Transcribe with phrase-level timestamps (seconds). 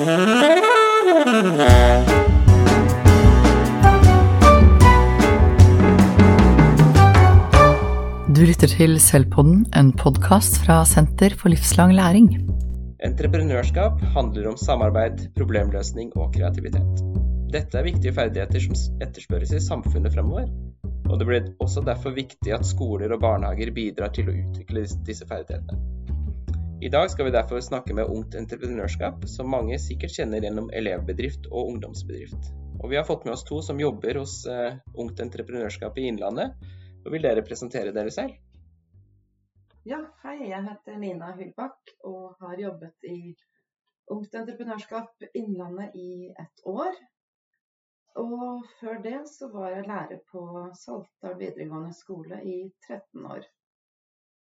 [0.00, 0.06] Du
[8.48, 12.30] lytter til Selvpodden, en podkast fra Senter for livslang læring.
[13.04, 17.04] Entreprenørskap handler om samarbeid, problemløsning og kreativitet.
[17.52, 20.48] Dette er viktige ferdigheter som etterspørres i samfunnet fremover.
[21.10, 25.28] Og det blir også derfor viktig at skoler og barnehager bidrar til å utvikle disse
[25.28, 25.76] ferdighetene.
[26.82, 31.50] I dag skal vi derfor snakke med Ungt Entreprenørskap, som mange sikkert kjenner gjennom elevbedrift
[31.50, 32.48] og ungdomsbedrift.
[32.80, 36.56] Og vi har fått med oss to som jobber hos uh, Ungt Entreprenørskap i Innlandet.
[37.04, 38.32] Og vil dere presentere dere selv?
[39.84, 40.38] Ja, hei.
[40.54, 43.36] Jeg heter Nina Hyllbakk og har jobbet i
[44.16, 46.96] Ungt Entreprenørskap Innlandet i et år.
[48.24, 50.48] Og før det så var jeg lærer på
[50.80, 53.44] Saltdal videregående skole i 13 år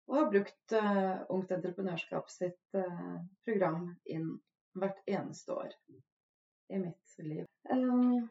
[0.10, 4.32] og har brukt uh, Ungt Entreprenørskap sitt uh, program inn
[4.80, 5.74] hvert eneste år
[6.74, 7.46] i mitt liv.
[7.70, 8.26] Um,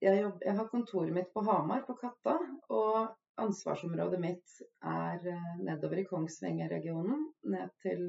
[0.00, 2.38] jeg, jobb, jeg, har kontoret mitt på Hamar, på Katta,
[2.72, 8.06] og ansvarsområdet mitt er uh, nedover i Kongsvinger-regionen, ned til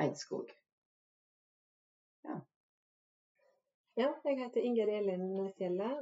[0.00, 0.48] Eidskog.
[2.24, 2.38] Ja.
[4.00, 5.92] ja jeg heter Inger Elin Fjelle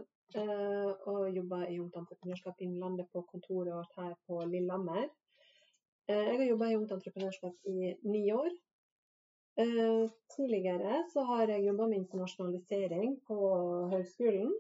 [1.11, 5.09] og jobber i Ungt Entreprenørskap Innlandet på kontoret vårt her på Lillehammer.
[6.11, 8.51] Eh, jeg har jobba i Ungt Entreprenørskap i ni år.
[9.63, 13.37] Eh, tidligere så har jeg jobba med internasjonalisering på
[13.93, 14.55] høgskolen.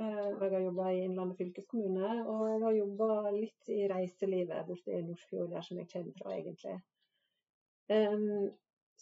[0.00, 4.96] Eh, jeg har jobba i Innlandet fylkeskommune, og jeg har jobba litt i reiselivet borte
[4.96, 6.80] i Nordfjord, der som jeg kommer fra egentlig.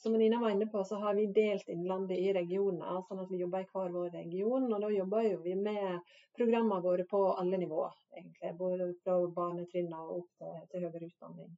[0.02, 3.40] Som Nina var inne på, så har vi delt Innlandet i regioner, sånn at vi
[3.40, 4.66] jobber i hver vår region.
[4.70, 8.52] Og da jobber vi med programmene våre på alle nivåer, egentlig.
[8.60, 11.56] Både fra barnetrinnet og opp til, til høyere utdanning.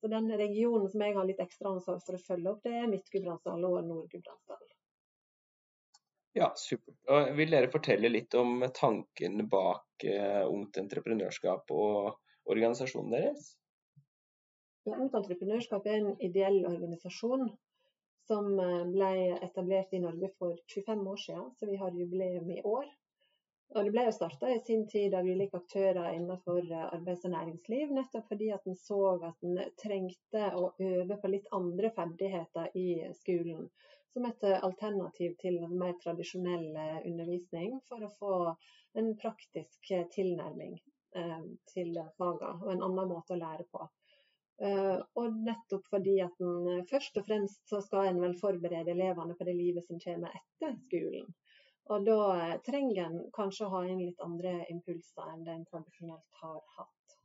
[0.00, 2.86] Så den regionen som jeg har litt ekstra ansvar for å følge opp, det er
[2.92, 4.62] Midt-Gudbrandsdal og Nord-Gudbrandsdal.
[6.38, 6.94] Ja, supert.
[7.10, 12.14] Og vil dere fortelle litt om tanken bak eh, Ungt Entreprenørskap og
[12.46, 13.50] organisasjonen deres?
[14.86, 17.50] Ja, Ungt Entreprenørskap er en ideell organisasjon
[18.30, 22.62] som eh, ble etablert i Norge for 25 år siden, så vi har jubileum i
[22.62, 22.86] år.
[23.70, 27.34] Og Det ble jo starta i sin tid av ulike aktører innenfor eh, arbeids- og
[27.34, 32.74] næringsliv, nettopp fordi at en så at en trengte å øve på litt andre ferdigheter
[32.78, 32.88] i
[33.18, 33.68] skolen.
[34.10, 38.36] Som et alternativ til en mer tradisjonell eh, undervisning, for å få
[38.98, 40.78] en praktisk eh, tilnærming
[41.16, 41.42] eh,
[41.74, 43.86] til fagene og en annen måte å lære på.
[44.60, 49.32] Uh, og nettopp fordi at en først og fremst så skal en vel forberede elevene
[49.38, 51.30] på det livet som kommer etter skolen.
[51.90, 55.66] Og da eh, trenger en kanskje å ha inn litt andre impulser enn det en
[55.66, 57.16] tradisjonelt har hatt.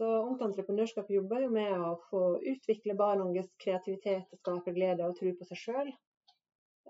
[0.00, 5.06] Så Ungt Entreprenørskap jobber jo med å få utvikle barn og unges kreativitet, skape glede
[5.06, 5.90] og tro på seg sjøl.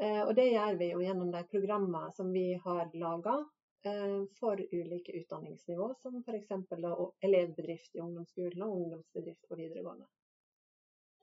[0.00, 3.48] Eh, og det gjør vi jo gjennom de programmene som vi har laga eh,
[4.36, 6.50] for ulike utdanningsnivå, som f.eks.
[7.24, 10.08] elevbedrift i ungdomsskolen og ungdomsbedrift på videregående.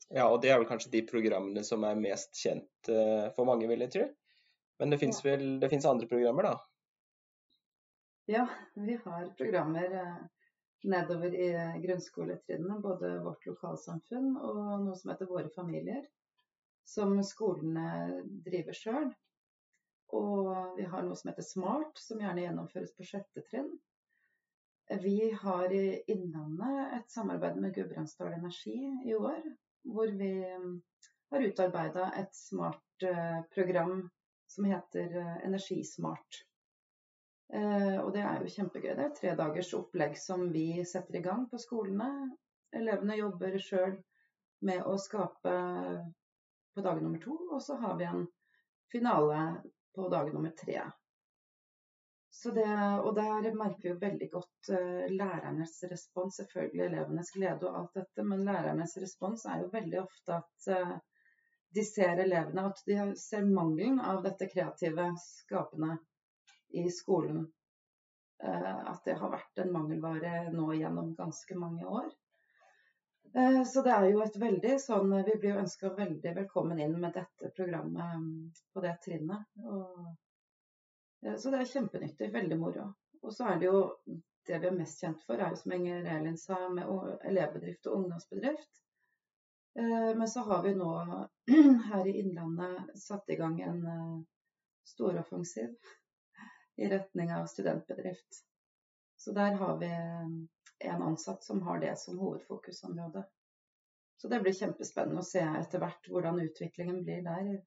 [0.10, 2.90] Ja, og det er vel kanskje de programmene som er mest kjent
[3.36, 4.08] for mange, vil jeg tro?
[4.80, 6.56] Men det fins vel andre programmer, da?
[8.30, 10.16] Ja, vi har programmer eh,
[10.84, 12.80] nedover i grunnskoletrinnene.
[12.80, 16.02] Både Vårt lokalsamfunn og noe som heter Våre familier.
[16.84, 19.08] Som skolene driver sjøl.
[20.16, 23.74] Og vi har noe som heter Smart, som gjerne gjennomføres på sjette trinn.
[25.04, 29.42] Vi har i Innlandet et samarbeid med Gudbrandsdal Energi i år.
[29.84, 30.78] Hvor vi mm,
[31.32, 33.98] har utarbeida et smart eh,
[34.48, 36.44] som heter eh, Energismart.
[37.54, 38.94] Eh, og det er jo kjempegøy.
[38.96, 42.32] Det er tre dagers opplegg som vi setter i gang på skolene.
[42.76, 43.98] Elevene jobber sjøl
[44.68, 45.54] med å skape
[46.76, 48.26] på dag nummer to, og så har vi en
[48.92, 49.40] finale
[49.98, 50.82] på dag nummer tre.
[52.44, 52.66] Det,
[53.02, 58.24] og der merker vi veldig godt uh, lærernes respons, selvfølgelig elevenes glede og alt dette,
[58.24, 60.94] men lærernes respons er jo veldig ofte at uh,
[61.74, 65.98] de ser elevene, at de ser mangelen av dette kreative, skapende
[66.78, 67.42] i skolen.
[68.44, 72.14] Uh, at det har vært en mangelvare nå gjennom ganske mange år.
[73.38, 76.96] Eh, så det er jo et veldig sånn Vi blir jo ønska veldig velkommen inn
[76.98, 78.32] med dette programmet mm,
[78.74, 79.44] på det trinnet.
[79.62, 80.08] Og,
[81.26, 82.32] eh, så det er kjempenyttig.
[82.34, 82.88] Veldig moro.
[83.22, 83.84] Og så er det jo
[84.48, 86.90] det vi er mest kjent for, er jo som Inger Elin sa, med
[87.30, 88.82] elevbedrift og ungdomsbedrift.
[89.78, 90.92] Eh, men så har vi nå
[91.92, 93.82] her i Innlandet satt i gang en
[94.88, 95.76] storoffensiv
[96.78, 98.46] i retning av studentbedrift.
[99.18, 99.92] Så der har vi
[100.80, 103.24] en ansatt som har det som hovedfokusområde.
[104.18, 107.58] Så det blir kjempespennende å se etter hvert hvordan utviklingen blir der i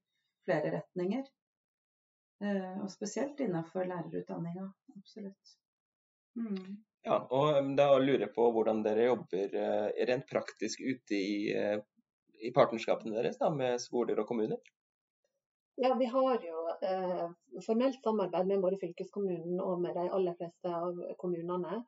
[0.45, 1.27] flere retninger.
[2.43, 4.67] Eh, og spesielt innenfor lærerutdanninga.
[4.97, 5.55] Absolutt.
[6.39, 6.81] Mm.
[7.07, 11.79] Ja, og da lurer jeg på hvordan dere jobber eh, rent praktisk ute i, eh,
[12.41, 14.61] i partnerskapene deres da, med skoler og kommuner?
[15.81, 17.29] Ja, Vi har jo eh,
[17.65, 21.79] formelt samarbeid med både fylkeskommunen og med de aller fleste av kommunene.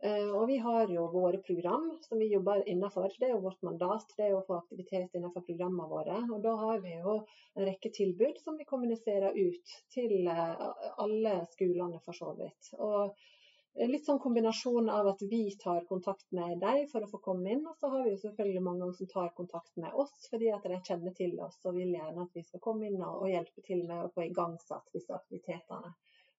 [0.00, 3.10] Eh, og vi har jo våre program som vi jobber innenfor.
[3.18, 4.12] Det er jo vårt mandat.
[4.16, 6.20] Det er å få aktivitet innenfor programmene våre.
[6.30, 7.16] Og da har vi jo
[7.56, 10.68] en rekke tilbud som vi kommuniserer ut til eh,
[11.02, 12.70] alle skolene for så vidt.
[12.78, 17.52] Og litt sånn kombinasjon av at vi tar kontakt med dem for å få komme
[17.52, 20.66] inn, og så har vi jo selvfølgelig mange som tar kontakt med oss fordi at
[20.66, 23.84] de kjenner til oss og vil gjerne at vi skal komme inn og hjelpe til
[23.86, 25.94] med å få igangsatt disse aktivitetene.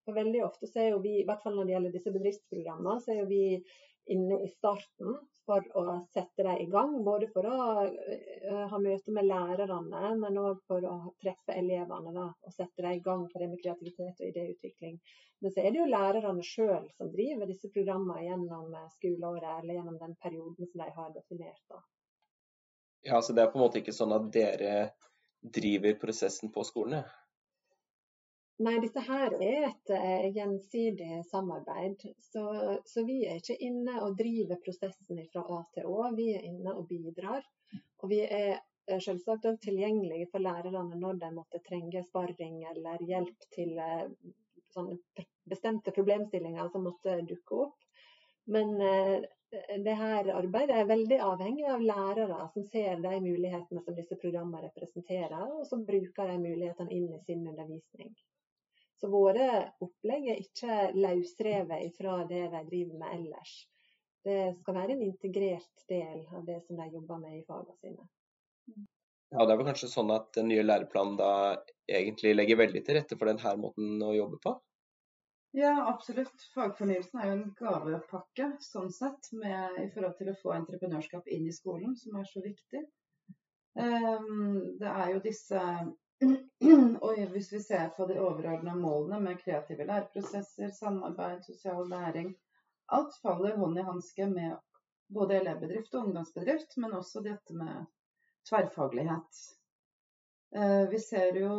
[0.10, 3.02] For veldig ofte så er jo vi, i hvert fall når det gjelder disse bedriftsprogrammene,
[3.04, 3.44] så er jo vi
[4.10, 6.96] inne i starten for å sette dem i gang.
[7.06, 12.26] Både for å uh, ha møte med lærerne, men òg for å treffe elevene da,
[12.34, 14.98] og sette dem i gang på det med kreativitet og idéutvikling.
[15.46, 19.78] Men så er det jo lærerne sjøl som driver disse programmene gjennom eh, skoleåret eller
[19.78, 21.62] gjennom den perioden som de har definert.
[21.70, 21.84] Da.
[23.08, 24.74] Ja, så det er på en måte ikke sånn at dere
[25.40, 27.06] driver prosessen på skolene?
[28.60, 32.02] Nei, dette her er et uh, gjensidig samarbeid.
[32.20, 32.42] Så,
[32.86, 36.10] så, vi er ikke inne og driver prosessen fra A til Å.
[36.18, 37.46] Vi er inne og bidrar.
[38.04, 43.00] Og vi er uh, selvsagt også tilgjengelige for lærerne når de måtte trenge sparring eller
[43.08, 43.78] hjelp til
[44.76, 44.98] sånne
[45.50, 47.78] bestemte problemstillinger som måtte dukke opp.
[48.52, 48.76] Men
[49.86, 54.68] det her arbeidet er veldig avhengig av lærere som ser de mulighetene som disse programmene
[54.68, 58.12] representerer, og som bruker de mulighetene inn i sin undervisning.
[59.00, 59.50] Så våre
[59.80, 63.54] opplegg er ikke løsrevet fra det de driver med ellers.
[64.28, 68.10] Det skal være en integrert del av det som de jobber med i fagene sine.
[69.30, 71.32] Ja, Det er vel kanskje sånn at den nye læreplanen da
[71.88, 74.56] egentlig legger veldig til rette for denne måten å jobbe på?
[75.58, 76.44] Ja, absolutt.
[76.54, 81.48] Fagfornyelsen er jo en gavepakke sånn sett, med, i forhold til å få entreprenørskap inn
[81.50, 82.84] i skolen, som er så viktig.
[83.80, 85.64] Um, det er jo disse
[87.06, 92.34] Og hvis vi ser på de overordna målene med kreative læreprosesser, samarbeid, sosial læring
[92.92, 94.58] Alt faller hånd i hanske med
[95.14, 97.86] både elevbedrift og ungdomsbedrift, men også dette med
[98.50, 99.42] tverrfaglighet.
[100.56, 101.54] Eh, vi ser jo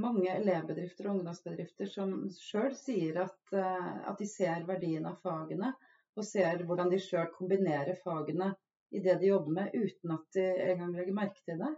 [0.00, 5.74] mange elevbedrifter og ungdomsbedrifter som sjøl sier at, eh, at, de ser verdien av fagene,
[6.16, 8.54] og ser hvordan de sjøl kombinerer fagene
[8.94, 11.74] i det de jobber med, uten at de engang legger merke til det.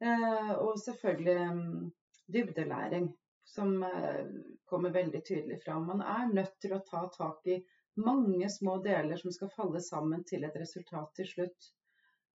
[0.00, 1.90] Eh, og selvfølgelig mm,
[2.32, 3.10] dybdelæring,
[3.44, 4.26] som eh,
[4.64, 5.86] kommer veldig tydelig fram.
[5.86, 7.58] Man er nødt til å ta tak i
[8.00, 11.70] mange små deler som skal falle sammen til et resultat til slutt.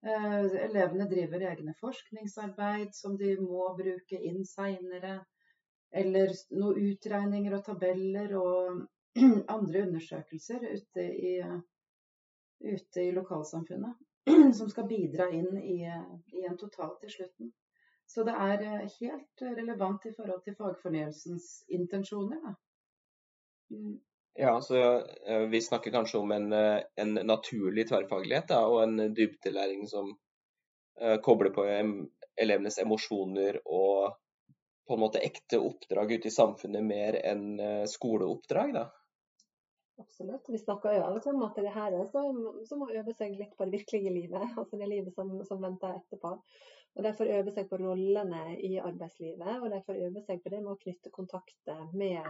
[0.03, 5.21] Eh, elevene driver egne forskningsarbeid som de må bruke inn seinere.
[5.93, 8.83] Eller noen utregninger og tabeller og
[9.57, 11.37] andre undersøkelser ute i,
[12.65, 14.01] ute i lokalsamfunnet.
[14.59, 15.83] som skal bidra inn i,
[16.33, 17.53] i en total til slutten.
[18.15, 22.41] Så det er eh, helt relevant i forhold til fagfornyelsens intensjoner.
[22.45, 22.55] Da.
[23.73, 24.01] Mm.
[24.35, 24.81] Ja, så
[25.27, 30.13] eh, Vi snakker kanskje om en, eh, en naturlig tverrfaglighet da, og en dybdelæring som
[31.01, 31.65] uh, kobler på
[32.37, 34.19] elevenes emosjoner og
[34.89, 38.75] på en måte ekte oppdrag ute i samfunnet mer enn skoleoppdrag.
[38.77, 38.85] da.
[40.01, 40.49] Absolutt.
[40.49, 43.67] Vi snakker jo om at det her er som, som å øve seg litt på
[43.69, 44.47] det virkelige livet.
[44.61, 46.37] Altså det livet som, som venter etterpå.
[46.97, 50.75] Og Derfor øve seg på rollene i arbeidslivet, og derfor øve seg på det med
[50.75, 52.27] å knytte kontakter med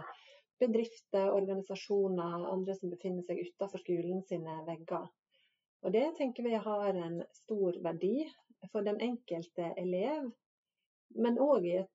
[0.61, 5.09] bedrifter, organisasjoner, andre som befinner seg utenfor skolen sine vegger.
[5.83, 8.23] Og Det tenker vi har en stor verdi
[8.71, 10.29] for den enkelte elev,
[11.19, 11.91] men òg i et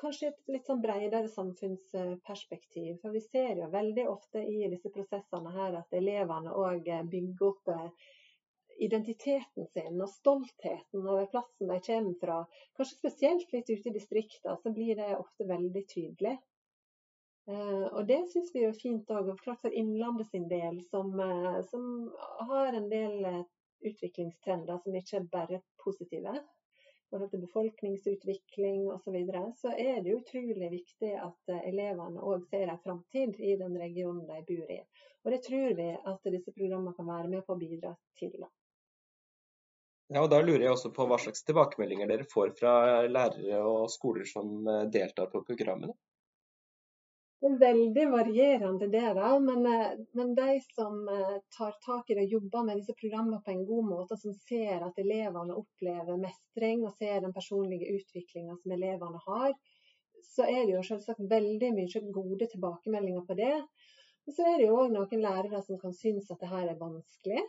[0.00, 2.98] kanskje et litt sånn bredere samfunnsperspektiv.
[3.02, 7.72] For vi ser jo veldig ofte i disse prosessene her at elevene òg bygger opp
[7.74, 7.88] eh,
[8.82, 12.38] identiteten sin og stoltheten over plassen de kommer fra.
[12.78, 16.36] Kanskje spesielt litt ute i distriktene, så blir det ofte veldig tydelig.
[17.50, 21.60] Eh, og det syns vi er fint òg, klart for Innlandet sin del, som, eh,
[21.70, 22.10] som
[22.50, 23.44] har en del
[23.82, 26.36] utviklingstrender som ikke er bare positive
[27.12, 32.46] forhold til befolkningsutvikling osv., så, videre, så er det utrolig viktig at eh, elevene òg
[32.48, 34.80] ser en framtid i den regionen de bor i.
[35.22, 38.40] Og Det tror vi at disse programmene kan være med på å bidra til.
[40.12, 42.72] Ja, og Da lurer jeg også på hva slags tilbakemeldinger dere får fra
[43.08, 45.94] lærere og skoler som eh, deltar på programmene?
[47.42, 49.28] Det er veldig varierende det, da.
[49.42, 53.50] Men, eh, men, de som eh, tar tak i det jobber med disse programmene på
[53.50, 58.76] en god måte, som ser at elevene opplever mestring og ser den personlige utviklinga som
[58.76, 59.56] elevene har,
[60.28, 63.56] så er det jo selvsagt veldig mye gode tilbakemeldinger på det.
[64.22, 66.78] Og så er det jo òg noen lærere som kan synes at det her er
[66.78, 67.42] vanskelig.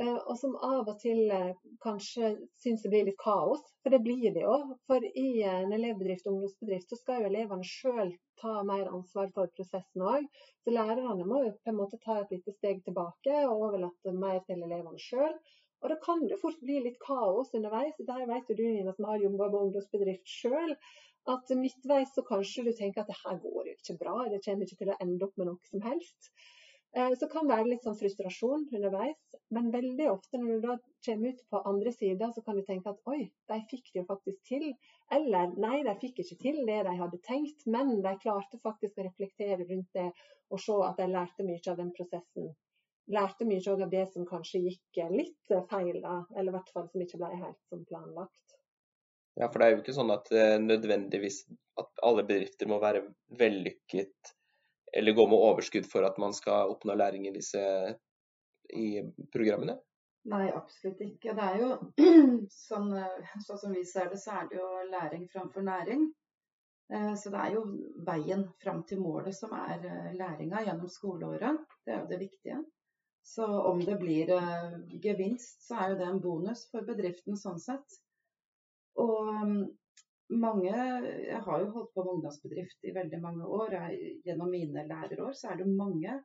[0.00, 1.50] Eh, og som av og til eh,
[1.84, 2.30] kanskje
[2.64, 4.54] syns det blir litt kaos, for det blir det jo.
[4.88, 9.52] For i en elevbedrift og ungdomsbedrift så skal jo elevene sjøl ta mer ansvar for
[9.58, 10.24] prosessen òg.
[10.64, 14.40] Så lærerne må jo på en måte ta et lite steg tilbake og overlate mer
[14.48, 15.36] til elevene sjøl.
[15.82, 18.00] Og da kan det fort bli litt kaos underveis.
[18.08, 20.76] Der vet jo du Nina, som har jobba med ungdomsbedrift sjøl,
[21.30, 24.66] at midtveis så kanskje du tenker at det her går jo ikke bra, det kommer
[24.66, 26.32] ikke til å ende opp med noe som helst.
[26.96, 29.20] Eh, så kan det være litt sånn frustrasjon underveis.
[29.52, 30.74] Men veldig ofte når du da
[31.06, 34.08] kommer ut på andre sida, så kan du tenke at oi, de fikk det jo
[34.08, 34.66] faktisk til.
[35.12, 39.06] Eller nei, de fikk ikke til det de hadde tenkt, men de klarte faktisk å
[39.08, 40.10] reflektere rundt det
[40.52, 42.52] og se at de lærte mye av den prosessen.
[43.12, 47.04] Lærte mye av det som kanskje gikk litt feil, da, eller i hvert fall som
[47.04, 48.58] ikke ble helt som planlagt.
[49.40, 51.42] Ja, for det er jo ikke sånn at eh, nødvendigvis
[51.80, 53.06] at alle bedrifter må være
[53.40, 54.34] vellykket
[54.96, 57.62] eller gå med overskudd for at man skal oppnå læring i disse
[58.72, 58.88] i
[59.32, 59.78] programmene?
[60.30, 61.34] Nei, absolutt ikke.
[61.34, 61.70] Det er jo
[62.68, 62.92] sånn,
[63.42, 66.06] sånn, som vi ser det, så er det jo læring framfor næring.
[66.92, 67.64] Eh, så det er jo
[68.06, 71.66] veien fram til målet som er eh, læringa gjennom skoleåret.
[71.84, 72.62] Det er jo det viktige.
[73.26, 77.60] Så om det blir eh, gevinst, så er jo det en bonus for bedriften sånn
[77.62, 77.98] sett.
[79.02, 79.66] Og
[80.40, 83.74] mange Jeg har jo holdt på med ungdomsbedrift i veldig mange år.
[83.76, 86.16] Jeg, gjennom mine lærerår så er det mange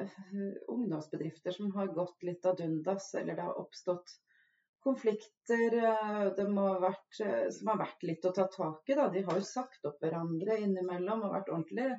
[0.00, 4.14] uh, ungdomsbedrifter som har gått litt ad undas, eller det har oppstått
[4.84, 8.96] konflikter uh, har vært, uh, som har vært litt å ta tak i.
[8.98, 9.08] Da.
[9.14, 11.90] De har jo sagt opp hverandre innimellom og vært ordentlig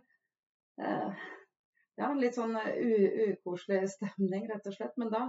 [2.00, 4.94] ja, litt sånn ukoselig stemning, rett og slett.
[5.02, 5.26] Men da,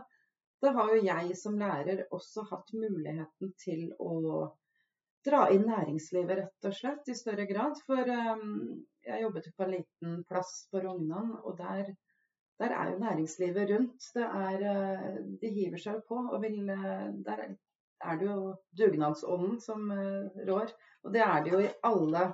[0.63, 4.45] da har jo jeg som lærer også hatt muligheten til å
[5.27, 7.79] dra inn næringslivet, rett og slett, i større grad.
[7.87, 11.91] For um, jeg jobbet på en liten plass på Rognan, og der,
[12.61, 14.11] der, er jo næringslivet rundt.
[14.27, 16.21] Er, uh, de hiver seg på.
[16.31, 20.73] og vil, uh, Der er det jo dugnadsånden som uh, rår.
[21.05, 22.27] Og det er det jo i alle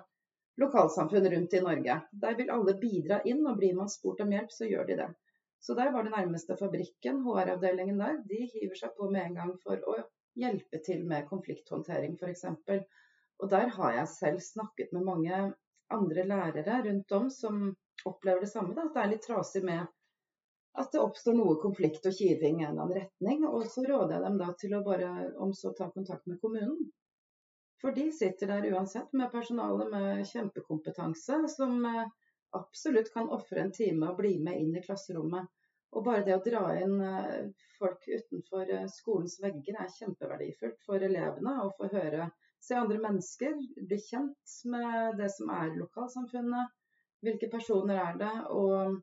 [0.63, 2.01] lokalsamfunn rundt i Norge.
[2.23, 5.13] Der vil alle bidra inn, og blir man spurt om hjelp, så gjør de det.
[5.61, 9.55] Så der var det nærmeste fabrikken, HR-avdelingen der, de hiver seg på med en gang
[9.65, 9.97] for å
[10.37, 12.45] hjelpe til med konflikthåndtering f.eks.
[13.43, 15.41] Og der har jeg selv snakket med mange
[15.93, 18.75] andre lærere rundt om som opplever det samme.
[18.75, 19.87] Da, at det er litt trasig med
[20.77, 23.45] at det oppstår noe konflikt og kiving i en eller annen retning.
[23.49, 25.11] Og så råder jeg dem da til å bare
[25.43, 26.91] om så ta kontakt med kommunen.
[27.81, 32.07] For de sitter der uansett med personale med kjempekompetanse som eh,
[32.57, 35.49] absolutt kan ofre en time og bli med inn i klasserommet.
[35.97, 37.47] Og bare det å dra inn eh,
[37.79, 41.55] folk utenfor eh, skolens vegger er kjempeverdifullt for elevene.
[41.65, 42.29] Å få høre,
[42.61, 43.57] se andre mennesker,
[43.89, 46.75] bli kjent med det som er lokalsamfunnet.
[47.25, 48.35] Hvilke personer er det?
[48.53, 48.99] Og,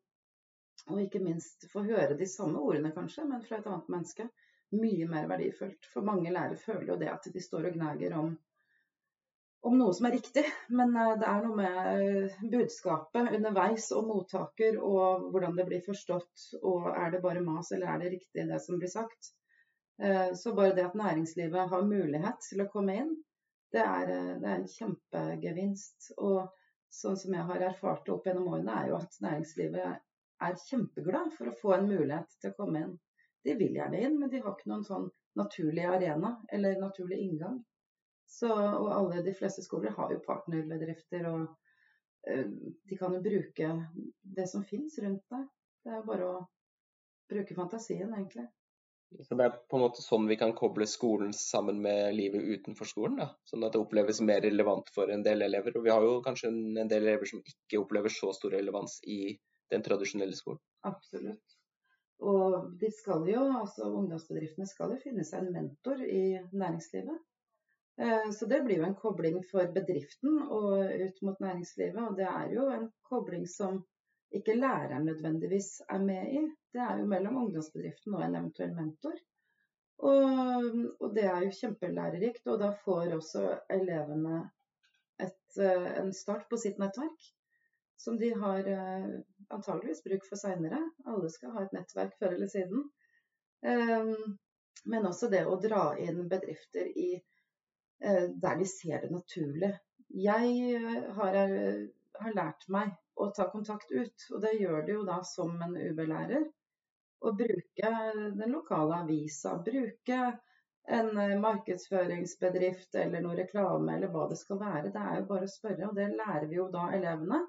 [0.91, 4.29] og ikke minst få høre de samme ordene, kanskje, men fra et annet menneske.
[4.77, 5.89] Mye mer verdifullt.
[5.89, 8.35] For mange lærere føler jo det at de står og gnager om
[9.63, 10.43] om noe som er riktig,
[10.75, 15.85] men eh, det er noe med eh, budskapet underveis og mottaker og hvordan det blir
[15.85, 16.49] forstått.
[16.67, 19.31] Og er det bare mas, eller er det riktig det som blir sagt?
[20.03, 23.15] Eh, så bare det at næringslivet har mulighet til å komme inn,
[23.73, 26.11] det er, det er en kjempegevinst.
[26.21, 26.43] Og
[26.93, 29.95] sånn som jeg har erfart det opp gjennom årene, er jo at næringslivet
[30.43, 32.95] er kjempeglad for å få en mulighet til å komme inn.
[33.43, 35.07] De vil gjerne inn, men de har ikke noen sånn
[35.39, 37.63] naturlig arena eller naturlig inngang.
[38.33, 41.43] Så, og alle de fleste skoler har jo partnerbedrifter, og
[42.29, 42.49] uh,
[42.89, 43.69] de kan jo bruke
[44.37, 45.47] det som finnes rundt deg.
[45.83, 46.41] Det er bare å
[47.29, 48.47] bruke fantasien, egentlig.
[49.21, 52.89] Så Det er på en måte sånn vi kan koble skolen sammen med livet utenfor
[52.89, 53.19] skolen?
[53.21, 53.27] da?
[53.45, 55.75] Sånn at det oppleves mer relevant for en del elever.
[55.77, 59.35] Og vi har jo kanskje en del elever som ikke opplever så stor relevans i
[59.73, 60.61] den tradisjonelle skolen?
[60.89, 61.59] Absolutt.
[62.23, 67.21] Og de skal jo, altså ungdomsbedriftene skal jo finne seg en mentor i næringslivet.
[67.97, 71.99] Eh, så det blir jo en kobling for bedriften og ut mot næringslivet.
[72.07, 73.83] Og det er jo en kobling som
[74.33, 76.41] ikke læreren nødvendigvis er med i.
[76.73, 79.19] Det er jo mellom ungdomsbedriften og en eventuell mentor.
[80.03, 80.65] Og,
[80.99, 82.47] og det er jo kjempelærerikt.
[82.49, 83.45] Og da får også
[83.77, 84.41] elevene
[85.21, 87.29] et, eh, en start på sitt nettverk.
[88.01, 89.11] Som de har eh,
[89.53, 90.81] antageligvis bruk for seinere.
[91.05, 92.89] Alle skal ha et nettverk før eller siden.
[94.83, 97.13] Men også det å dra inn bedrifter i
[98.03, 99.71] der de ser det naturlig.
[100.13, 101.87] Jeg eh, har, eh,
[102.19, 105.73] har, lært meg å ta kontakt ut, og det gjør det jo da som en
[105.73, 106.43] UB-lærer.
[107.23, 107.93] Å bruke
[108.37, 110.19] den lokale avisa, bruke
[110.97, 114.91] en eh, markedsføringsbedrift eller noe reklame eller hva det skal være.
[114.93, 117.41] Det er jo bare å spørre, og det lærer vi jo da elevene.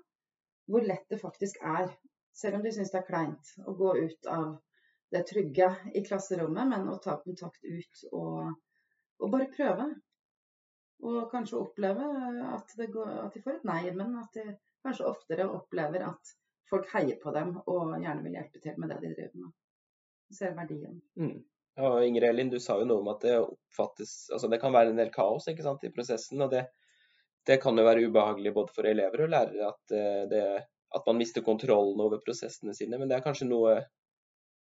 [0.64, 1.92] Hvor lett det faktisk er,
[2.32, 4.54] selv om de syns det er kleint å gå ut av
[5.12, 8.54] det trygge i klasserommet, men å ta kontakt ut og,
[9.20, 9.92] og bare prøve.
[11.04, 12.06] Og kanskje oppleve
[12.54, 16.36] at, går, at, de får et nei, men at de kanskje oftere opplever at
[16.70, 19.52] folk heier på dem og gjerne vil hjelpe til med det de driver med.
[20.32, 20.96] Ser verdien.
[21.20, 21.42] Mm.
[21.76, 24.92] Ja, Ingrid Elin, du sa jo noe om at det oppfattes Altså det kan være
[24.92, 26.40] en del kaos sant, i prosessen.
[26.40, 26.62] og det,
[27.46, 30.44] det kan jo være ubehagelig både for elever og lærere at, eh, det,
[30.94, 32.98] at man mister kontrollen over prosessene sine.
[32.98, 33.80] Men det er kanskje noe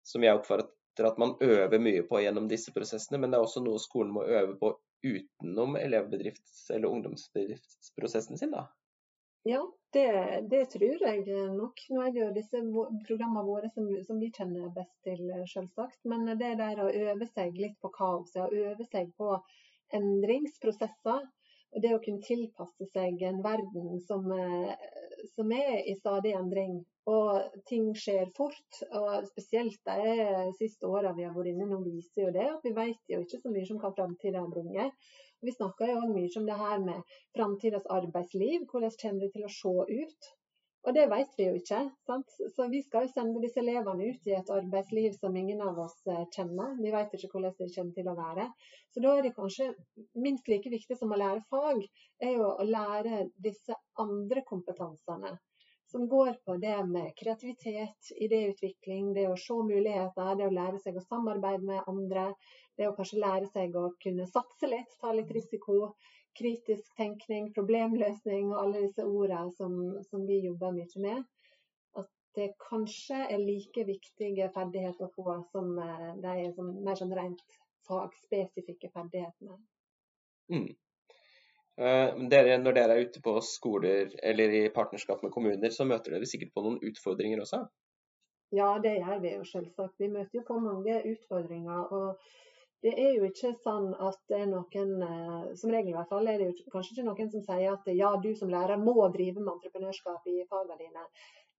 [0.06, 3.18] som jeg oppfatter at man øver mye på gjennom disse prosessene.
[3.18, 8.50] Men det er også noe skolen må øve på utenom elevbedrifts- eller ungdomsbedriftsprosessen sin.
[8.50, 8.66] da.
[9.42, 11.25] Ja, det, det, tror jeg
[11.57, 11.80] nok.
[11.90, 12.61] Nå er det jo disse
[13.07, 16.02] programmene våre som, som vi kjenner best til, selvsagt.
[16.04, 19.33] Men det der å øve seg litt på kaoset, å øve seg på
[19.97, 21.25] endringsprosesser,
[21.80, 24.26] det å kunne tilpasse seg en verden som,
[25.35, 28.83] som er i stadig endring, og ting skjer fort.
[28.90, 32.75] og Spesielt de siste åra vi har vært inne nå, viser jo det at vi
[32.76, 34.90] vet jo ikke så mye om hva framtida bringer.
[35.40, 38.66] Vi snakker jo mye om det her med framtidas arbeidsliv.
[38.69, 40.30] Hvordan kommer det til å se ut?
[40.88, 41.80] Og det vet vi jo ikke.
[42.09, 42.37] Sant?
[42.57, 45.99] Så vi skal jo sende disse elevene ut i et arbeidsliv som ingen av oss
[46.09, 46.73] eh, kjenner.
[46.80, 48.47] Vi vet ikke hvordan det kommer til å være.
[48.92, 49.71] Så da er det kanskje
[50.25, 51.85] minst like viktig som å lære fag,
[52.25, 55.37] er jo å lære disse andre kompetansene.
[55.90, 60.99] Som går på det med kreativitet, idéutvikling, det å se muligheter, det å lære seg
[61.00, 62.28] å samarbeide med andre,
[62.78, 65.97] det å kanskje lære seg å kunne satse litt, ta litt risiko.
[66.38, 69.75] Kritisk tenkning, problemløsning og alle disse ordene som,
[70.06, 71.25] som vi jobber mye med.
[71.99, 72.06] At
[72.38, 77.42] det kanskje er like viktige ferdigheter å få som eh, de som mer sånn rent
[77.90, 79.59] fagspesifikke ferdighetene.
[80.54, 80.70] Mm.
[81.80, 86.12] Uh, dere, når dere er ute på skoler eller i partnerskap med kommuner, så møter
[86.12, 87.62] dere sikkert på noen utfordringer også?
[88.52, 89.97] Ja, det gjør vi jo selvsagt.
[90.02, 91.93] Vi møter jo på mange utfordringer.
[91.95, 92.21] og
[92.82, 96.28] det er jo ikke sånn at det er noen, eh, som regel i hvert fall,
[96.32, 99.52] er det kanskje ikke noen som sier at ja, du som lærer må drive med
[99.52, 101.04] entreprenørskap i fagene dine.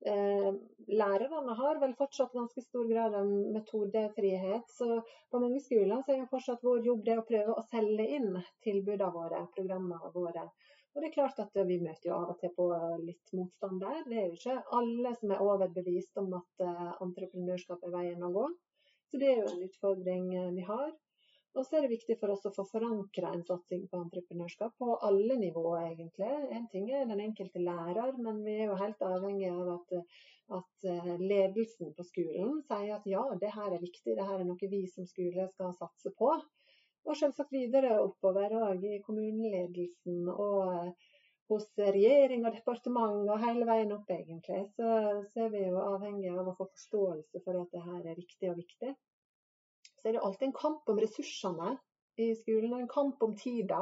[0.02, 0.54] Eh,
[0.88, 4.70] lærerne har vel fortsatt ganske stor grad av metodefrihet.
[4.70, 8.08] Så på mange skoler så er jo fortsatt vår jobb det å prøve å selge
[8.18, 8.34] inn
[8.66, 10.48] tilbudene våre, programmene våre.
[10.92, 12.66] Og det er klart at Vi møter jo av og til på
[13.06, 14.02] litt motstand der.
[14.10, 18.32] Det er jo ikke alle som er overbevist om at uh, entreprenørskap er veien å
[18.34, 18.50] gå.
[19.08, 20.92] Så det er jo en utfordring uh, vi har.
[21.52, 24.94] Og så er det viktig for oss å få forankra en satsing på entreprenørskap på
[25.08, 26.30] alle nivåer, egentlig.
[26.56, 29.92] En ting er den enkelte lærer, men vi er jo helt avhengig av at,
[30.60, 34.48] at eh, ledelsen på skolen sier at ja, det her er viktig, det her er
[34.48, 36.32] noe vi som skole skal satse på.
[37.02, 41.14] Og selvsagt videre oppover òg i kommuneledelsen og eh,
[41.52, 44.64] hos regjering og departement og hele veien opp, egentlig.
[44.80, 44.88] Så,
[45.34, 48.54] så er vi jo avhengig av å få forståelse for at det her er riktig
[48.54, 48.96] og viktig
[50.02, 51.76] så er det alltid en kamp om ressursene
[52.18, 53.82] i skolen, og en kamp om tida.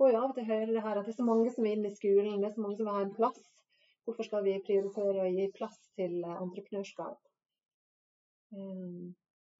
[0.00, 1.76] Får jo av og til høre det her at det er så mange som er
[1.76, 3.42] inne i skolen, det er så mange som vil ha en plass.
[4.06, 7.20] Hvorfor skal vi prioritere å gi plass til eh, entreprenørskap?
[8.56, 9.12] Um,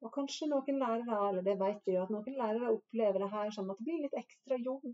[0.03, 3.53] og kanskje noen lærere, eller det vet vi jo, at noen lærere opplever det her
[3.55, 4.89] som at det blir litt ekstra jobb.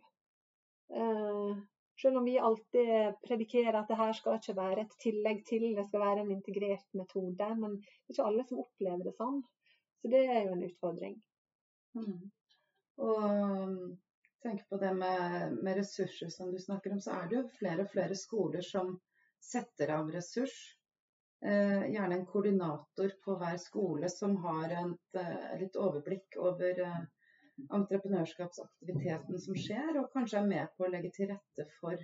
[0.92, 1.56] Uh,
[1.98, 5.87] selv om vi alltid predikerer at det her skal ikke være et tillegg til, det
[5.88, 7.48] skal være en integrert metode.
[7.62, 9.40] Men det er ikke alle som opplever det sånn.
[10.02, 11.16] Så det er jo en utfordring.
[11.98, 12.30] Mm.
[13.02, 13.96] Og
[14.42, 17.84] tenk på det med, med, ressurser som du snakker om, så er det jo flere
[17.84, 18.96] og flere skoler som
[19.42, 20.56] setter av ressurs.
[21.46, 27.02] Eh, gjerne en koordinator på hver skole som har et, eh, litt overblikk over eh,
[27.74, 31.98] entreprenørskapsaktiviteten som skjer, og kanskje er med på å legge til rette for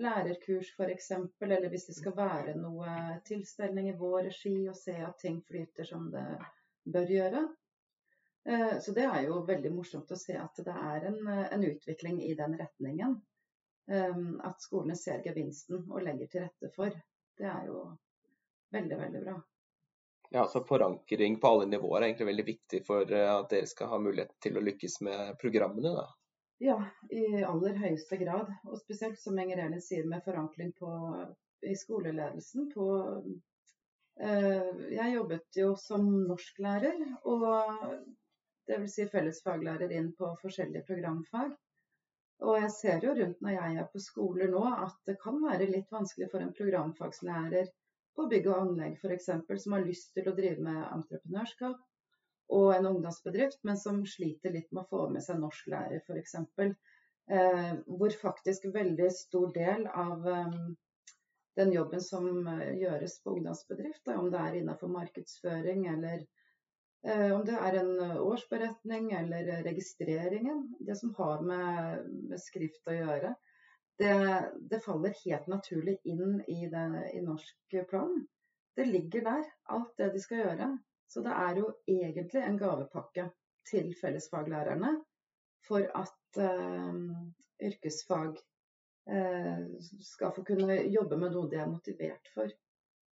[0.00, 5.18] lærerkurs f.eks., eller hvis det skal være noe tilstelning i vår regi, og se at
[5.20, 6.26] ting flyter som det
[6.84, 7.44] bør gjøre.
[8.48, 12.20] Eh, så det er jo veldig morsomt å se at det er en, en utvikling
[12.22, 13.16] i den retningen.
[13.90, 16.92] Eh, at skolene ser gevinsten og legger til rette for.
[17.38, 17.86] Det er jo
[18.74, 19.38] veldig, veldig bra.
[20.34, 23.92] Ja, så Forankring på alle nivåer er egentlig veldig viktig for eh, at dere skal
[23.92, 25.94] ha mulighet til å lykkes med programmene?
[25.96, 26.06] da?
[26.62, 26.78] Ja,
[27.10, 28.52] i aller høyeste grad.
[28.68, 30.90] Og spesielt som Inger Elin sier, med forankring på,
[31.64, 32.70] i skoleledelsen.
[32.72, 32.86] På
[34.14, 37.48] jeg jobbet jo som norsklærer, og
[38.68, 38.94] dvs.
[38.96, 41.54] Si fellesfaglærer inn på forskjellige programfag.
[42.44, 45.70] Og jeg ser jo rundt når jeg er på skoler nå at det kan være
[45.70, 47.68] litt vanskelig for en programfagslærer
[48.14, 49.30] på bygg og anlegg f.eks.
[49.62, 51.78] som har lyst til å drive med entreprenørskap,
[52.54, 56.36] og en ungdomsbedrift, men som sliter litt med å få med seg norsklærer f.eks.
[57.32, 60.58] Eh, hvor faktisk veldig stor del av eh,
[61.56, 66.24] den jobben som eh, gjøres på ungdomsbedrift, om det er innenfor markedsføring eller
[67.06, 72.96] eh, om det er en årsberetning eller registreringen, det som har med, med skrift å
[72.96, 73.34] gjøre,
[73.98, 74.14] det,
[74.70, 78.16] det, faller helt naturlig inn i, det, i norsk plan.
[78.74, 80.70] Det ligger der, alt det de skal gjøre.
[81.06, 83.28] Så det er jo egentlig en gavepakke
[83.70, 84.96] til fellesfaglærerne
[85.68, 86.96] for at eh,
[87.68, 88.40] yrkesfag
[90.00, 92.52] skal få kunne jobbe med noe de er motivert for.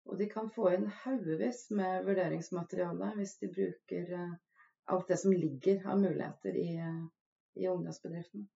[0.08, 4.32] Og de kan få inn haugevis med vurderingsmateriale hvis de bruker uh,
[4.92, 6.70] alt det som ligger av muligheter i,
[7.60, 8.46] i ungdomsbedriften.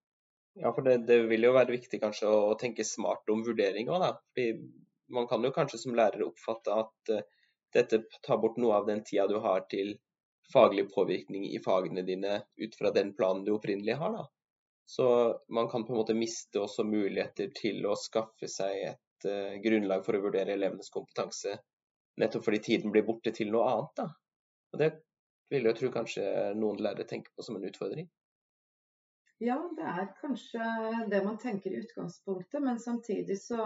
[0.58, 4.02] Ja, for det, det, vil jo være viktig kanskje å tenke smart om vurdering òg,
[4.02, 4.10] da.
[4.32, 4.48] Fordi
[5.14, 7.12] man kan jo kanskje som lærer oppfatte at
[7.72, 9.94] dette tar bort noe av den tida du har til
[10.52, 14.12] faglig påvirkning i fagene dine ut fra den planen du opprinnelig har.
[14.12, 14.26] da.
[14.88, 15.06] Så
[15.48, 20.06] man kan på en måte miste også muligheter til å skaffe seg et uh, grunnlag
[20.06, 21.58] for å vurdere elevenes kompetanse,
[22.16, 23.92] nettopp fordi tiden blir borte til noe annet.
[24.00, 24.06] da.
[24.72, 24.88] Og Det
[25.52, 26.24] vil jeg tro kanskje
[26.56, 28.08] noen lærere tenker på som en utfordring.
[29.44, 30.72] Ja, det er kanskje
[31.12, 33.60] det man tenker i utgangspunktet, men samtidig så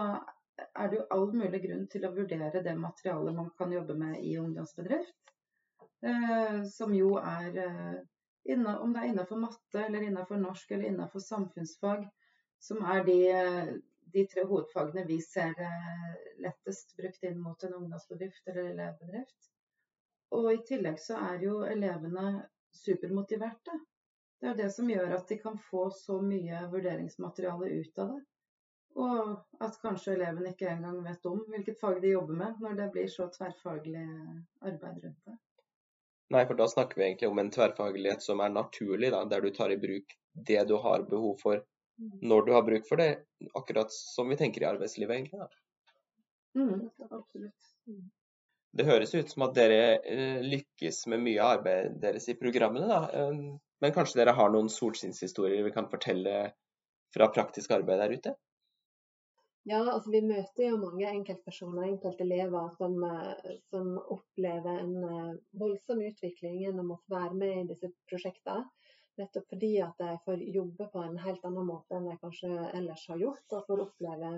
[0.59, 4.19] er det jo all mulig grunn til å vurdere det materialet man kan jobbe med
[4.19, 5.15] i ungdomsbedrift.
[6.03, 8.01] uh, som jo er eh,
[8.49, 12.03] Om det er innenfor matte, eller innenfor norsk eller innenfor samfunnsfag,
[12.59, 13.19] som er de,
[14.15, 16.09] de tre hovedfagene vi ser eh,
[16.43, 19.49] lettest brukt inn mot en ungdomsbedrift eller elevbedrift.
[20.33, 23.79] Og i tillegg så er jo elevene supermotiverte.
[24.41, 28.21] Det er det som gjør at de kan få så mye vurderingsmateriale ut av det.
[29.03, 32.91] Og at kanskje elevene ikke engang vet om hvilket fag de jobber med, når det
[32.93, 34.03] blir så tverrfaglig
[34.61, 35.37] arbeid rundt det.
[36.33, 39.51] Nei, for da snakker vi egentlig om en tverrfaglighet som er naturlig, da, der du
[39.53, 40.15] tar i bruk
[40.47, 42.15] det du har behov for mm.
[42.25, 43.11] når du har bruk for det,
[43.53, 45.43] akkurat som vi tenker i arbeidslivet, egentlig.
[45.43, 45.49] Da.
[46.57, 47.69] Mm, absolutt.
[47.87, 48.09] Mm.
[48.73, 52.89] Det høres ut som at dere eh, lykkes med mye av arbeidet deres i programmene,
[52.89, 53.03] da.
[53.13, 56.47] Eh, men kanskje dere har noen solskinnshistorier vi kan fortelle
[57.13, 58.35] fra praktisk arbeid der ute?
[59.63, 66.01] Ja, altså vi møter jo mange enkeltpersoner, enkeltelever, som, eh, som opplever en eh, voldsom
[66.03, 68.65] utvikling gjennom å få være med i disse prosjektene.
[69.21, 73.05] Nettopp fordi at de får jobbe på en helt annen måte enn de kanskje ellers
[73.07, 74.33] har gjort, og får oppleve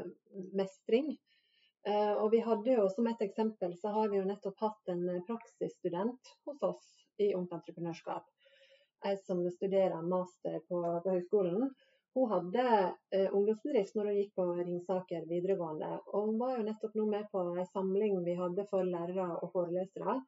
[0.62, 1.10] mestring.
[1.90, 5.04] Eh, og vi hadde jo Som et eksempel så har vi jo nettopp hatt en
[5.26, 6.86] praksisstudent hos oss
[7.18, 8.30] i Ungt Entreprenørskap.
[9.06, 11.74] Ei som studerer master på, på høgskolen.
[12.16, 12.66] Hun hadde
[13.12, 15.90] eh, ungdomsbedrift når hun gikk på Ringsaker videregående.
[16.14, 19.52] Og hun var jo nettopp nå med på en samling vi hadde for lærere og
[19.56, 20.22] forelesere.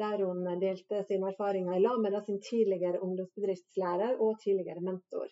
[0.00, 5.28] Der hun delte sine erfaringer i lag med sin tidligere ungdomsbedriftslærer og tidligere mentor.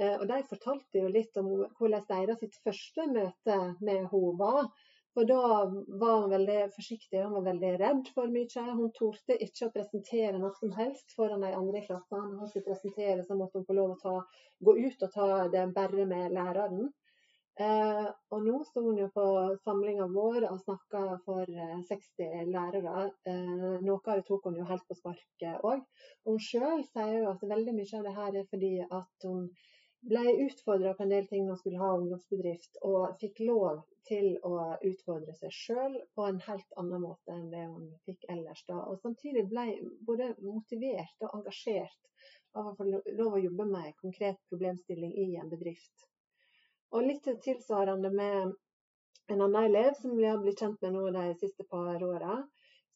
[0.00, 4.72] Eh, og De fortalte jo litt om hvordan deres første møte med henne var.
[5.14, 5.40] For da
[6.00, 8.64] var hun veldig forsiktig, hun var veldig redd for mye.
[8.80, 12.32] Hun torde ikke å presentere noe som helst foran de andre i klassen.
[12.40, 14.14] Hun skulle presentere, så måtte hun få lov å ta,
[14.66, 16.90] gå ut og ta det bare med læreren.
[17.62, 19.24] Eh, og nå sto hun jo på
[19.62, 21.46] samlinga vår og snakka for
[21.90, 23.04] 60 eh, lærere.
[23.30, 23.52] Eh,
[23.86, 25.84] noe av det tok hun jo helt på sparket òg.
[26.26, 29.46] Hun sjøl sier jo at veldig mye av det her er fordi at hun
[30.08, 34.54] ble utfordra på en del ting hun skulle ha ungdomsbedrift, og fikk lov til å
[34.84, 38.64] utfordre seg sjøl på en helt annen måte enn det hun fikk ellers.
[38.68, 39.66] da, Og samtidig ble
[40.08, 42.10] både motivert og engasjert
[42.54, 46.06] av å få lov å jobbe med en konkret problemstilling i en bedrift.
[46.94, 48.54] Og litt tilsvarende med
[49.32, 52.36] en annen elev som vi har blitt kjent med nå de siste par åra,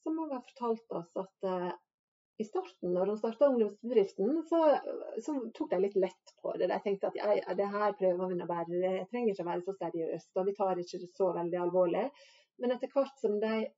[0.05, 1.71] som har fortalt oss at eh,
[2.39, 4.61] i starten, når hun starta ungdomsbedriften, så,
[5.25, 6.69] så, tok de litt lett på det.
[6.71, 9.65] De tenkte at ja, det her prøver vi å bære, jeg trenger ikke å være
[9.67, 12.05] så seriøst, og vi tar ikke det så veldig alvorlig.
[12.59, 13.69] Men etter hvert som de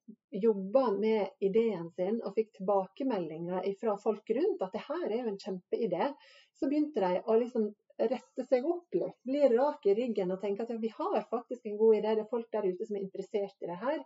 [0.42, 5.32] jobba med ideen sin og fikk tilbakemeldinger fra folk rundt at det her er jo
[5.32, 6.10] en kjempeidé,
[6.56, 7.68] så begynte de å liksom
[8.00, 11.66] rette seg opp litt, bli rak i ryggen og tenke at ja, vi har faktisk
[11.68, 14.00] en god idé, det er folk der ute som er interessert i det her.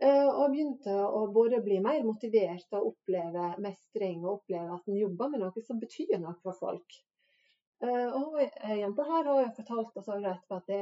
[0.00, 4.96] Eh, og begynte å både bli mer motivert og oppleve mestring og oppleve at en
[4.96, 6.96] jobber med noe som betyr noe for folk.
[7.84, 8.38] Eh, og
[8.80, 10.80] Jenta her har fortalt oss at, det,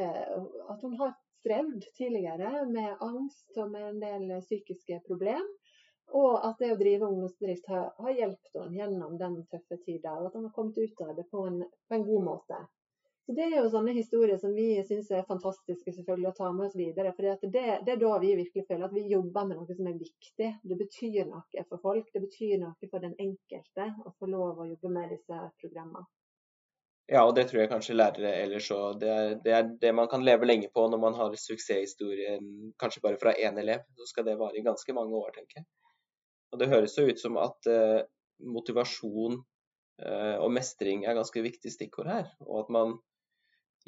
[0.70, 5.50] at hun har strevd tidligere med angst og med en del psykiske problemer.
[6.14, 10.14] Og at det å drive ungdomsbedrift har, har hjulpet henne gjennom den tøffe tida.
[10.14, 12.60] Og at hun har kommet ut av det på en, på en god måte.
[13.28, 16.64] Så Det er jo sånne historier som vi syns er fantastiske selvfølgelig å ta med
[16.64, 17.10] oss videre.
[17.12, 17.50] For det,
[17.84, 20.46] det, er da vi virkelig føler at vi jobber med noe som er viktig.
[20.70, 24.66] Det betyr noe for folk, det betyr noe for den enkelte å få lov å
[24.70, 26.08] jobbe med disse programmene.
[27.10, 28.96] Ja, og det tror jeg kanskje lærere ellers òg.
[29.02, 29.12] Det,
[29.44, 32.48] det, er det man kan leve lenge på når man har suksesshistorien
[32.80, 33.84] kanskje bare fra én elev.
[34.00, 35.68] Så skal det vare i ganske mange år, tenker jeg.
[36.48, 38.00] Og det høres jo ut som at eh,
[38.56, 42.32] motivasjon eh, og mestring er ganske viktige stikkord her.
[42.48, 42.96] Og at man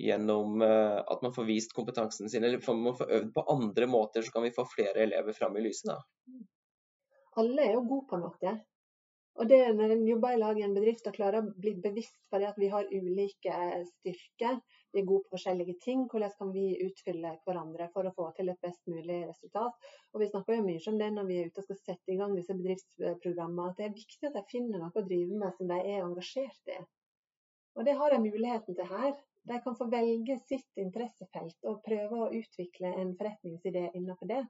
[0.01, 4.25] gjennom eh, at man får vist kompetansen sin, eller man får øvd på andre måter,
[4.25, 5.93] så kan vi få flere elever fram i lyset.
[5.93, 6.43] Da.
[7.41, 8.59] Alle er jo gode på noe.
[9.41, 12.17] Og det når en jobber i lag i en bedrift og klarer å bli bevisst
[12.29, 13.55] på det at vi har ulike
[13.87, 14.59] styrker,
[14.91, 18.51] vi er gode på forskjellige ting, hvordan kan vi utfylle hverandre for å få til
[18.51, 19.89] et best mulig resultat.
[20.13, 22.19] Og Vi snakker jo mye om det når vi er ute og skal sette i
[22.19, 25.71] gang disse bedriftsprogrammene, at det er viktig at de finner noe å drive med som
[25.71, 26.81] de er engasjert i.
[27.79, 29.15] Og Det har de muligheten til her.
[29.49, 34.43] De kan få velge sitt interessefelt og prøve å utvikle en forretningsidé innenfor det.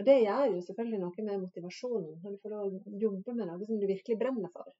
[0.00, 3.50] Og Det gjør jo selvfølgelig noe med motivasjonen, når du får lov å jobbe med
[3.50, 4.70] noe som du virkelig brenner for.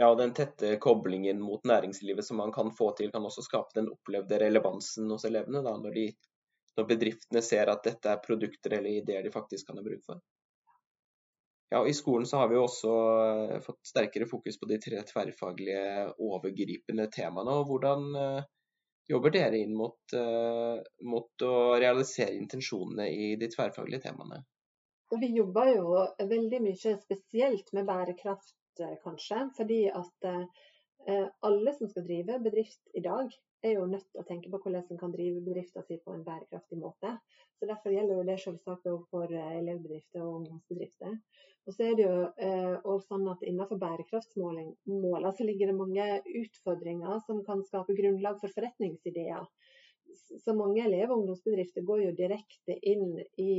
[0.00, 3.76] Ja, og Den tette koblingen mot næringslivet som man kan få til, kan også skape
[3.76, 5.62] den opplevde relevansen hos elevene.
[5.64, 6.04] Da, når, de,
[6.76, 10.20] når bedriftene ser at dette er produkter eller ideer de faktisk kan ha bruk for.
[11.72, 12.92] Ja, I skolen så har vi også
[13.24, 17.52] eh, fått sterkere fokus på de tre tverrfaglige overgripende temaene.
[17.60, 18.40] og Hvordan uh,
[19.10, 24.40] jobber dere inn mot, uh, mot, å realisere intensjonene i de tverrfaglige temaene?
[25.14, 29.40] Vi jobber jo veldig mye spesielt med bærekraft, kanskje.
[29.56, 30.28] Fordi at
[31.42, 34.86] alle som skal drive bedrift i dag, er jo nødt til å tenke på hvordan
[34.90, 37.12] en kan drive bedriften sin på en bærekraftig måte.
[37.58, 41.18] Så Derfor gjelder det selvsagt for elevbedrifter og ungdomsbedrifter.
[41.68, 42.14] Og så er det jo
[42.88, 46.06] også sånn at Innenfor bærekraftsmålene så ligger det mange
[46.40, 49.44] utfordringer som kan skape grunnlag for forretningsideer.
[50.40, 53.52] Så mange elev- og ungdomsbedrifter går jo direkte inn i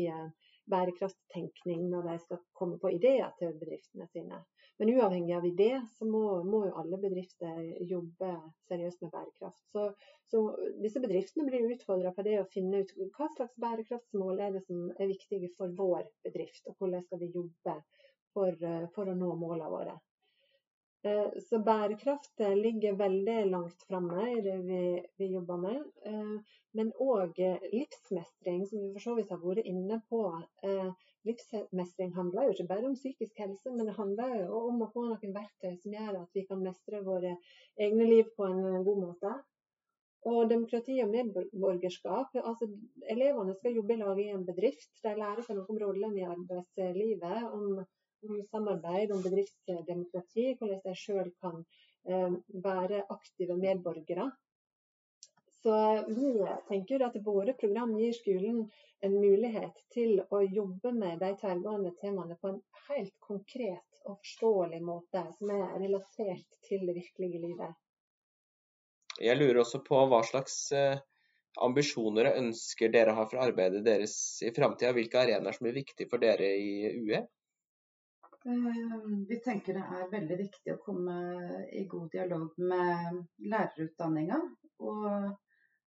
[0.72, 4.42] bærekrafttenkning når de skal komme på ideer til bedriftene sine.
[4.82, 8.32] Men uavhengig av det, så må, må jo alle bedrifter jobbe
[8.65, 9.60] seriøst med bærekraft.
[9.70, 9.84] Så,
[10.32, 10.39] så
[10.82, 14.88] disse bedriftene blir utfordra på det å finne ut hva slags bærekraftsmål er det som
[14.96, 17.76] er viktige for vår bedrift, og hvordan skal vi jobbe
[18.34, 18.58] for,
[18.96, 19.94] for å nå målene våre.
[21.06, 24.82] Eh, så bærekraft ligger veldig langt framme i det vi,
[25.22, 25.86] vi, jobber med.
[26.10, 27.38] Eh, men òg
[27.70, 30.26] livsmestring, som vi for så vidt har vært inne på.
[31.27, 35.05] Livsmestring handler jo ikke bare om psykisk helse, men det handler jo om å få
[35.05, 37.36] noen verktøy som gjør at vi kan mestre våre
[37.77, 39.34] egne liv på en god måte.
[40.31, 42.36] Og demokrati og medborgerskap.
[42.41, 42.67] altså
[43.10, 44.91] Elevene skal jobbe i lag i en bedrift.
[45.01, 47.81] De lærer seg noe om rollen i arbeidslivet, om
[48.29, 51.62] om samarbeid, om bedriftsdemokrati, hvordan de sjøl kan
[52.05, 54.27] eh, være aktive medborgere.
[55.62, 58.63] Så vi tenker at våre program gir skolen
[59.06, 64.82] en mulighet til å jobbe med de tverrgående temaene på en helt konkret og forståelig
[64.82, 67.78] måte, som er relatert til det virkelige livet.
[69.21, 70.97] Jeg lurer også på hva slags eh,
[71.62, 74.95] ambisjoner og ønsker dere har for arbeidet deres i framtida.
[74.97, 77.21] Hvilke arenaer som blir viktige for dere i UE?
[78.50, 78.97] Eh,
[79.30, 81.19] vi tenker det er veldig viktig å komme
[81.69, 83.21] i god dialog med
[83.54, 84.41] lærerutdanninga.
[84.82, 85.06] Og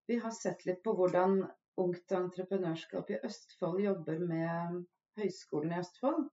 [0.07, 1.41] vi har sett litt på hvordan
[1.81, 4.83] Ungt Entreprenørskap i Østfold jobber med
[5.17, 6.27] Høgskolen i Østfold.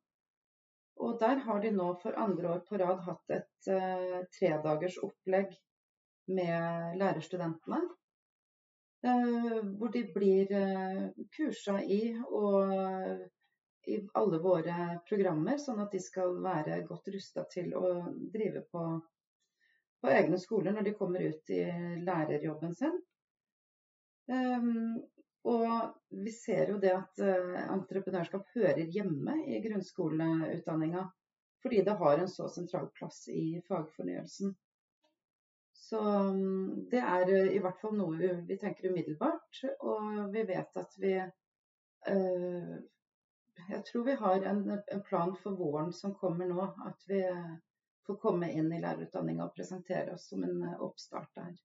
[1.00, 5.54] Og der har de nå for andre år på rad hatt et uh, tredagers opplegg
[6.28, 7.80] med lærerstudentene.
[9.06, 11.06] Uh, hvor de blir uh,
[11.36, 12.74] kursa i og
[13.88, 17.86] i alle våre programmer, sånn at de skal være godt rusta til å
[18.34, 18.82] drive på,
[20.02, 21.62] på, egne skoler når de kommer ut i
[22.04, 23.00] lærerjobben sin.
[24.30, 25.02] Um,
[25.50, 31.06] og vi ser jo det at uh, entreprenørskap hører hjemme i grunnskoleutdanninga.
[31.62, 34.54] Fordi det har en så sentral plass i fagfornyelsen.
[35.80, 39.64] Så um, det er uh, i hvert fall noe vi tenker umiddelbart.
[39.80, 42.76] Og vi vet at vi uh,
[43.70, 44.62] jeg tror vi har en,
[45.04, 46.68] plan for våren som kommer nå.
[46.86, 47.24] At vi
[48.06, 51.58] får komme inn i lærerutdanninga og presentere oss som en oppstart der.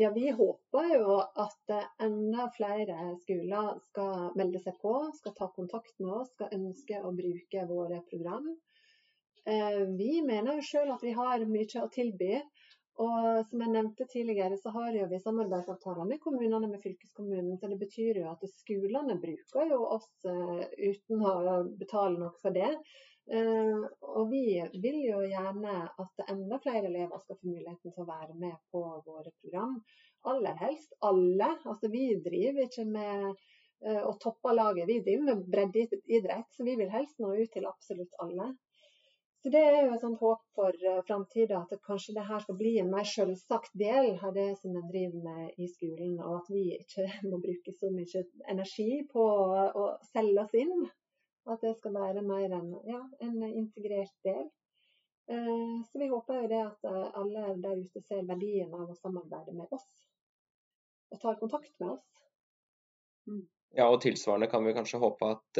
[0.00, 5.98] Ja, Vi håper jo at enda flere skoler skal melde seg på, skal ta kontakt
[6.00, 8.46] med oss, skal ønske å bruke våre program.
[9.44, 12.38] Eh, vi mener jo selv at vi har mye å tilby.
[13.00, 17.60] Og som jeg nevnte tidligere, så har vi samarbeidsavtaler med kommunene, med fylkeskommunen.
[17.60, 22.56] Så det betyr jo at skolene bruker jo oss uh, uten å betale noe for
[22.56, 22.72] det.
[23.30, 28.08] Uh, og vi vil jo gjerne at enda flere elever skal få muligheten til å
[28.08, 29.76] være med på våre program.
[30.30, 31.52] aller helst alle.
[31.64, 36.50] Altså Vi driver ikke med uh, å toppe laget, vi driver med breddeidrett.
[36.56, 38.50] Så vi vil helst nå ut til absolutt alle.
[39.42, 42.58] Så Det er jo et sånt håp for uh, framtida, at kanskje det her skal
[42.58, 46.18] bli en mer selvsagt del av det som en driver med i skolen.
[46.18, 49.28] Og at vi ikke må bruke så mye energi på
[49.84, 50.90] å selge oss inn.
[51.48, 54.48] At det skal være mer en, ja, en integrert del.
[55.30, 58.98] Uh, så vi håper jo det at uh, alle der ute ser verdien av å
[58.98, 59.86] samarbeide med oss.
[61.14, 62.04] Og tar kontakt med oss.
[63.30, 63.46] Mm.
[63.78, 65.58] Ja, og tilsvarende kan vi kanskje håpe at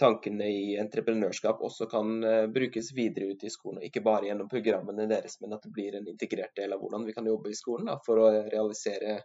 [0.00, 3.82] tankene i entreprenørskap også kan brukes videre ut i skolen.
[3.84, 7.12] Ikke bare gjennom programmene deres, men at det blir en integrert del av hvordan vi
[7.12, 9.18] kan jobbe i skolen da, for å realisere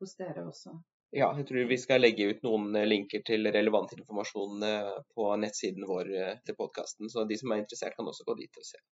[0.00, 0.74] hos dere også.
[1.14, 5.28] Ja, jeg tror vi skal legge ut noen eh, linker til relevant informasjon eh, på
[5.38, 7.10] nettsiden vår eh, til podkasten.
[7.10, 8.82] Så de som er interessert, kan også gå dit og se.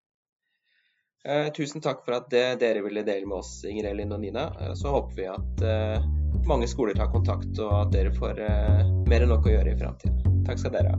[1.55, 4.49] Tusen takk for at dere ville dele med oss, Inger Elin og Nina.
[4.75, 5.63] Så håper vi at
[6.51, 8.43] mange skoler tar kontakt, og at dere får
[9.07, 10.32] mer enn nok å gjøre i framtiden.
[10.47, 10.99] Takk skal dere ha.